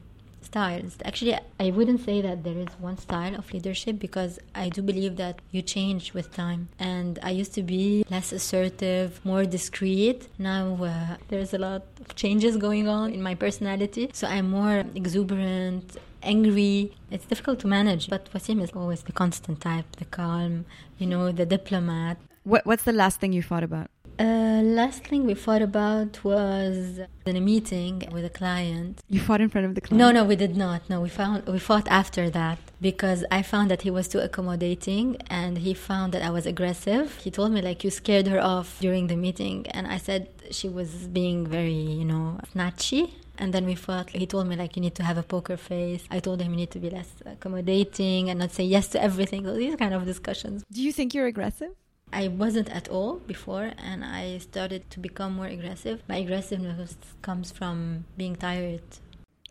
[0.50, 0.94] styles.
[1.10, 4.34] Actually, I wouldn't say that there is one style of leadership because
[4.64, 6.62] I do believe that you change with time.
[6.80, 10.20] And I used to be less assertive, more discreet.
[10.38, 14.10] Now uh, there's a lot of changes going on in my personality.
[14.14, 16.94] So I'm more exuberant, angry.
[17.12, 18.10] It's difficult to manage.
[18.10, 20.66] But Wasim is always the constant type, the calm,
[20.98, 22.18] you know, the diplomat.
[22.44, 23.88] What, what's the last thing you fought about?
[24.20, 29.00] Uh, last thing we fought about was in a meeting with a client.
[29.08, 29.98] You fought in front of the client?
[29.98, 30.90] No, no, we did not.
[30.90, 35.16] No, we found we fought after that because I found that he was too accommodating
[35.30, 37.16] and he found that I was aggressive.
[37.24, 40.68] He told me like you scared her off during the meeting, and I said she
[40.68, 43.14] was being very, you know, snatchy.
[43.38, 44.10] And then we fought.
[44.10, 46.04] He told me like you need to have a poker face.
[46.12, 49.46] I told him you need to be less accommodating and not say yes to everything.
[49.46, 50.66] So these kind of discussions.
[50.70, 51.72] Do you think you're aggressive?
[52.12, 56.02] I wasn't at all before, and I started to become more aggressive.
[56.08, 58.82] My aggressiveness comes from being tired.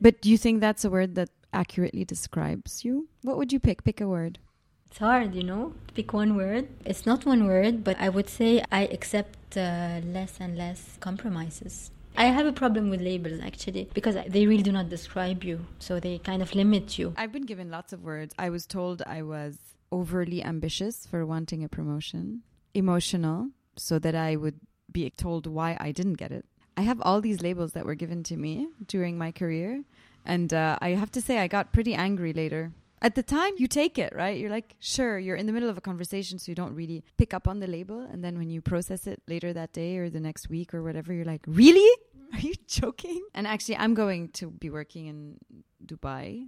[0.00, 3.08] But do you think that's a word that accurately describes you?
[3.22, 3.84] What would you pick?
[3.84, 4.38] Pick a word.
[4.86, 6.68] It's hard, you know, pick one word.
[6.84, 11.90] It's not one word, but I would say I accept uh, less and less compromises.
[12.16, 16.00] I have a problem with labels actually because they really do not describe you, so
[16.00, 17.14] they kind of limit you.
[17.16, 18.34] I've been given lots of words.
[18.38, 19.58] I was told I was
[19.92, 22.42] overly ambitious for wanting a promotion,
[22.74, 26.44] emotional, so that I would be told why I didn't get it.
[26.76, 29.84] I have all these labels that were given to me during my career,
[30.24, 32.72] and uh, I have to say, I got pretty angry later.
[33.00, 34.36] At the time, you take it, right?
[34.38, 37.32] You're like, sure, you're in the middle of a conversation, so you don't really pick
[37.32, 38.00] up on the label.
[38.00, 41.12] And then when you process it later that day or the next week or whatever,
[41.12, 41.88] you're like, really?
[42.32, 43.24] Are you joking?
[43.34, 45.38] And actually, I'm going to be working in
[45.84, 46.46] Dubai,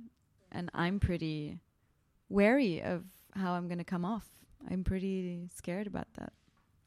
[0.50, 1.61] and I'm pretty
[2.28, 3.04] wary of
[3.35, 4.26] how I'm going to come off.
[4.68, 6.32] I'm pretty scared about that.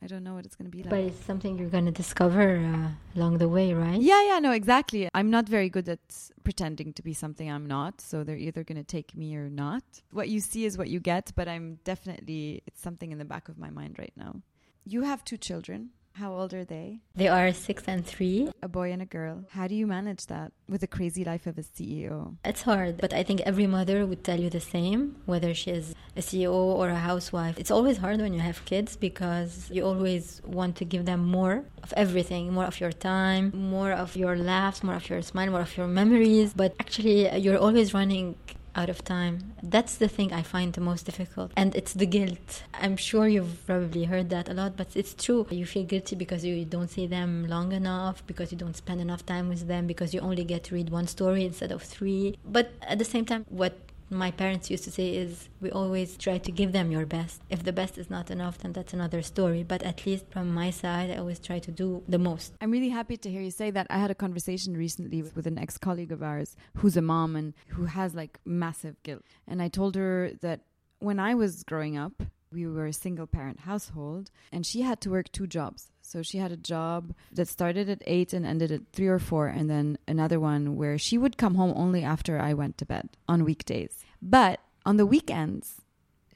[0.04, 0.90] I don't know what it's going to be like.
[0.90, 4.02] But it's something you're going to discover uh, along the way, right?
[4.02, 5.08] Yeah, yeah, no, exactly.
[5.14, 6.02] I'm not very good at
[6.44, 8.02] pretending to be something I'm not.
[8.02, 9.84] So they're either going to take me or not.
[10.12, 13.48] What you see is what you get, but I'm definitely, it's something in the back
[13.48, 14.42] of my mind right now.
[14.84, 15.92] You have two children.
[16.16, 17.00] How old are they?
[17.16, 18.52] They are six and three.
[18.62, 19.46] A boy and a girl.
[19.50, 22.36] How do you manage that with the crazy life of a CEO?
[22.46, 25.96] It's hard, but I think every mother would tell you the same, whether she is
[26.16, 27.58] a CEO or a housewife.
[27.58, 31.66] It's always hard when you have kids because you always want to give them more
[31.82, 35.62] of everything more of your time, more of your laughs, more of your smile, more
[35.62, 36.54] of your memories.
[36.54, 38.36] But actually, you're always running
[38.76, 39.54] out of time.
[39.62, 41.52] That's the thing I find the most difficult.
[41.56, 42.64] And it's the guilt.
[42.74, 45.46] I'm sure you've probably heard that a lot, but it's true.
[45.50, 49.26] You feel guilty because you don't see them long enough, because you don't spend enough
[49.26, 52.38] time with them, because you only get to read one story instead of three.
[52.46, 53.78] But at the same time, what
[54.14, 57.42] my parents used to say is we always try to give them your best.
[57.50, 59.64] If the best is not enough, then that's another story.
[59.64, 62.54] But at least from my side, I always try to do the most.
[62.62, 63.88] I'm really happy to hear you say that.
[63.90, 67.54] I had a conversation recently with, an ex colleague of ours who's a mom and
[67.68, 69.24] who has like massive guilt.
[69.48, 70.62] And I told her that
[71.00, 75.10] when I was growing up, we were a single parent household and she had to
[75.10, 75.93] work two jobs.
[76.14, 79.48] So she had a job that started at eight and ended at three or four,
[79.48, 83.10] and then another one where she would come home only after I went to bed
[83.28, 84.06] on weekdays.
[84.22, 85.82] But on the weekends,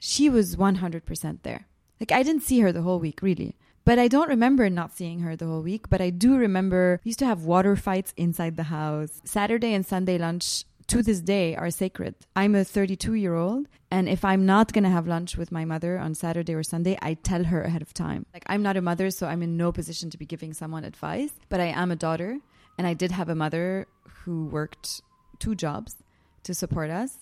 [0.00, 1.68] she was 100% there.
[2.00, 3.54] Like I didn't see her the whole week, really.
[3.84, 5.88] But I don't remember not seeing her the whole week.
[5.88, 9.22] But I do remember we used to have water fights inside the house.
[9.24, 12.14] Saturday and Sunday lunch to this day are sacred.
[12.34, 15.98] I'm a 32 year old, and if I'm not to have lunch with my mother
[15.98, 18.24] on Saturday or Sunday, I tell her ahead of time.
[18.32, 21.32] Like, I'm not a mother, so I'm in no position to be giving someone advice,
[21.50, 22.38] but I am a daughter,
[22.78, 23.86] and I did have a mother
[24.24, 25.02] who worked
[25.38, 25.96] two jobs
[26.44, 27.18] to support us,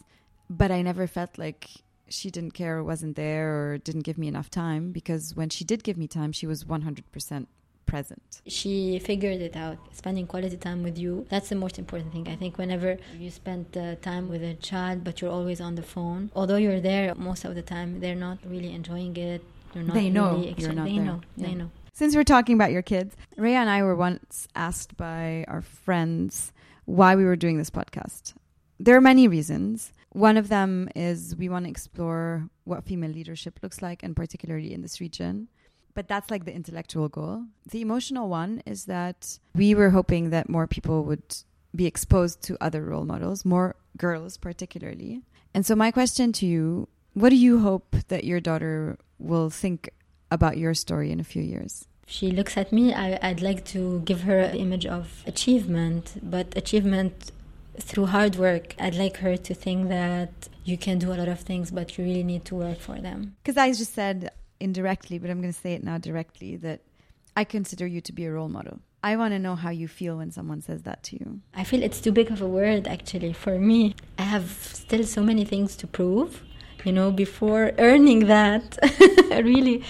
[0.48, 1.68] but I never felt like
[2.08, 5.64] she didn't care or wasn't there or didn't give me enough time because when she
[5.64, 7.46] did give me time, she was 100%
[7.86, 8.42] present.
[8.46, 9.78] She figured it out.
[9.92, 12.28] Spending quality time with you, that's the most important thing.
[12.28, 15.82] I think whenever you spend uh, time with a child, but you're always on the
[15.82, 19.42] phone, although you're there most of the time, they're not really enjoying it.
[19.74, 21.04] You're not they know really you're not They there.
[21.04, 21.20] know.
[21.36, 21.46] Yeah.
[21.46, 21.70] They know.
[21.92, 26.52] Since we're talking about your kids, Rhea and I were once asked by our friends
[26.84, 28.34] why we were doing this podcast.
[28.78, 29.92] There are many reasons.
[30.10, 34.72] One of them is we want to explore what female leadership looks like, and particularly
[34.74, 35.48] in this region.
[35.96, 37.46] But that's like the intellectual goal.
[37.70, 41.24] The emotional one is that we were hoping that more people would
[41.74, 45.22] be exposed to other role models, more girls particularly.
[45.54, 49.88] And so, my question to you what do you hope that your daughter will think
[50.30, 51.88] about your story in a few years?
[52.06, 56.20] If she looks at me, I, I'd like to give her an image of achievement,
[56.22, 57.32] but achievement
[57.80, 58.74] through hard work.
[58.78, 60.30] I'd like her to think that
[60.62, 63.36] you can do a lot of things, but you really need to work for them.
[63.42, 64.30] Because I just said
[64.60, 66.80] indirectly, but I'm going to say it now directly that
[67.36, 68.80] I consider you to be a role model.
[69.02, 71.40] I want to know how you feel when someone says that to you.
[71.54, 73.94] I feel it's too big of a word, actually, for me.
[74.18, 76.42] I have still so many things to prove,
[76.84, 78.78] you know, before earning that,
[79.30, 79.84] really,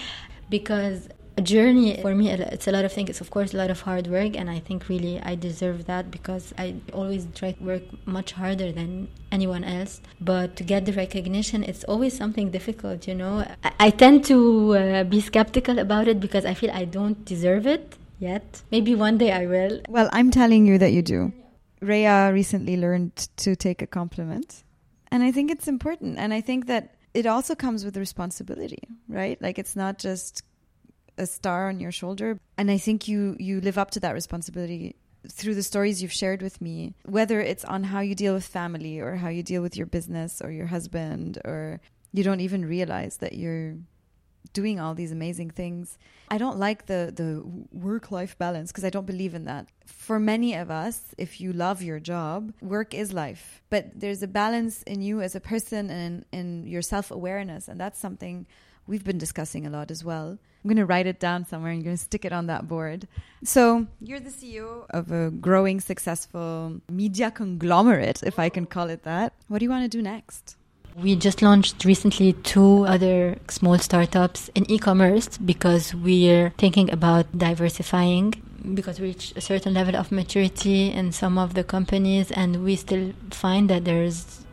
[0.49, 1.07] because
[1.37, 3.09] a journey for me it's a lot of things.
[3.09, 6.09] It's of course a lot of hard work and i think really i deserve that
[6.09, 10.01] because i always try to work much harder than anyone else.
[10.19, 13.45] But to get the recognition it's always something difficult you know?
[13.63, 17.67] I, I tend to uh, be skeptical about it because i feel i don't deserve
[17.67, 18.63] it yet.
[18.71, 19.81] Maybe one day i will.
[19.87, 21.33] Well i'm telling you that you do.
[21.81, 24.63] Rhea recently learned to take a compliment
[25.11, 29.41] and i think it's important and i think that it also comes with responsibility right?
[29.41, 30.43] Like it's not just
[31.17, 32.39] a star on your shoulder.
[32.57, 34.95] And i think you you live up to that responsibility
[35.29, 38.99] through the stories you've shared with me whether it's on how you deal with family
[38.99, 41.81] or how you deal with your business or your husband or
[42.13, 43.75] you don't even realize that you're
[44.53, 45.97] doing all these amazing things.
[46.29, 49.67] I don't like the the work life balance because i don't believe in that.
[49.85, 53.61] For many of us if you love your job work is life.
[53.69, 57.79] But there's a balance in you as a person and in your self awareness and
[57.79, 58.45] that's something
[58.87, 60.37] we've been discussing a lot as well.
[60.63, 63.07] I'm going to write it down somewhere and going to stick it on that board.
[63.43, 69.03] So, you're the CEO of a growing, successful media conglomerate, if I can call it
[69.03, 69.33] that.
[69.47, 70.55] What do you want to do next?
[70.95, 77.37] We just launched recently two other small startups in e commerce because we're thinking about
[77.37, 78.33] diversifying
[78.73, 82.75] because we reach a certain level of maturity in some of the companies and we
[82.75, 84.46] still find that there's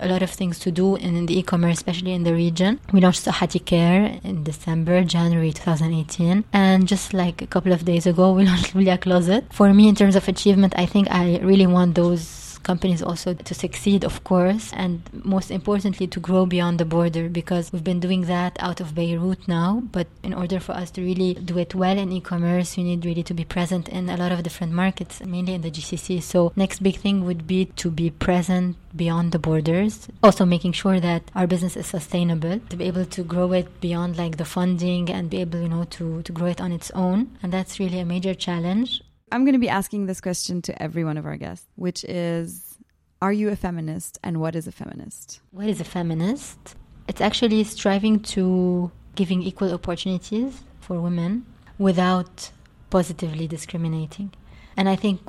[0.00, 2.80] a lot of things to do in, the e-commerce, especially in the region.
[2.92, 8.06] We launched Sahati Care in December, January 2018, and just like a couple of days
[8.06, 9.44] ago, we launched Lulia Closet.
[9.52, 13.54] For me, in terms of achievement, I think I really want those companies also to
[13.54, 14.94] succeed, of course, and
[15.24, 19.46] most importantly, to grow beyond the border because we've been doing that out of Beirut
[19.46, 19.70] now.
[19.96, 23.04] But in order for us to really do it well in e commerce, you need
[23.04, 26.20] really to be present in a lot of different markets, mainly in the GCC.
[26.22, 30.08] So, next big thing would be to be present beyond the borders.
[30.22, 34.18] Also, making sure that our business is sustainable, to be able to grow it beyond
[34.18, 37.18] like the funding and be able, you know, to, to grow it on its own.
[37.42, 39.02] And that's really a major challenge.
[39.32, 42.78] I'm going to be asking this question to every one of our guests, which is
[43.20, 45.40] Are you a feminist and what is a feminist?
[45.50, 46.76] What is a feminist?
[47.08, 51.44] It's actually striving to giving equal opportunities for women
[51.76, 52.50] without
[52.90, 54.32] positively discriminating.
[54.76, 55.20] And I think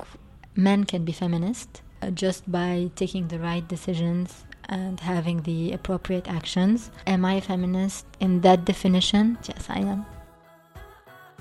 [0.54, 6.28] men can be feminist uh, just by taking the right decisions and having the appropriate
[6.28, 6.92] actions.
[7.06, 9.38] Am I a feminist in that definition?
[9.48, 10.06] Yes, I am.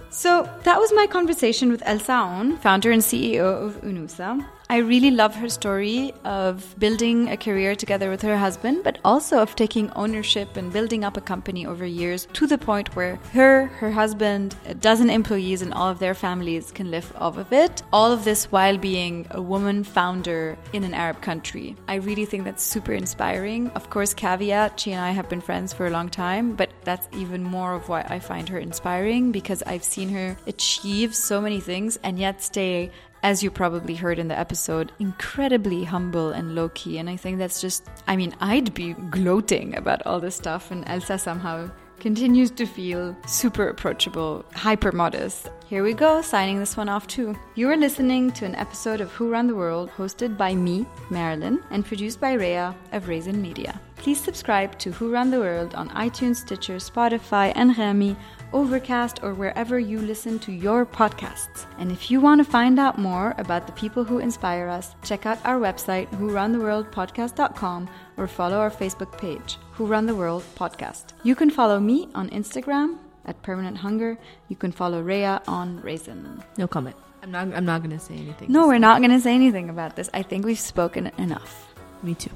[0.10, 4.46] So that was my conversation with Elsa Aoun, founder and CEO of Unusa.
[4.70, 9.40] I really love her story of building a career together with her husband, but also
[9.40, 13.68] of taking ownership and building up a company over years to the point where her,
[13.68, 17.82] her husband, a dozen employees, and all of their families can live off of it.
[17.94, 21.78] All of this while being a woman founder in an Arab country.
[21.88, 23.70] I really think that's super inspiring.
[23.70, 27.08] Of course, caveat, she and I have been friends for a long time, but that's
[27.16, 31.62] even more of why I find her inspiring because I've seen her achieve so many
[31.62, 32.92] things and yet stay
[33.28, 36.98] as you probably heard in the episode, incredibly humble and low key.
[36.98, 40.88] And I think that's just, I mean, I'd be gloating about all this stuff, and
[40.88, 41.70] Elsa somehow
[42.00, 45.52] continues to feel super approachable, hyper modest.
[45.68, 47.36] Here we go, signing this one off too.
[47.56, 51.62] You are listening to an episode of Who Run the World hosted by me, Marilyn,
[51.70, 53.78] and produced by Rhea of Raisin Media.
[53.98, 58.16] Please subscribe to Who Run the World on iTunes, Stitcher, Spotify, and Remi
[58.54, 61.66] Overcast, or wherever you listen to your podcasts.
[61.78, 65.26] And if you want to find out more about the people who inspire us, check
[65.26, 71.14] out our website, whoruntheworldpodcast.com, or follow our Facebook page, Who Run the World Podcast.
[71.24, 74.18] You can follow me on Instagram at Permanent Hunger.
[74.48, 76.44] You can follow Rhea on Raisin.
[76.58, 76.96] No comment.
[77.24, 77.54] I'm not.
[77.54, 78.52] I'm not gonna say anything.
[78.52, 80.10] No, we're not gonna say anything about this.
[80.14, 81.74] I think we've spoken enough.
[82.04, 82.32] Me too.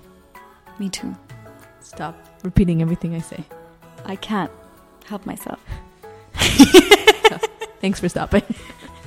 [0.80, 1.16] Me too.
[1.80, 3.44] Stop repeating everything I say.
[4.06, 4.52] I can't
[5.06, 5.60] help myself.
[7.82, 8.44] Thanks for stopping.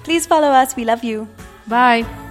[0.03, 0.76] Please follow us.
[0.76, 1.28] We love you.
[1.66, 2.23] Bye.